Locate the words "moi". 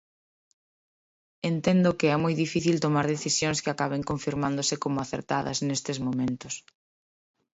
2.23-2.33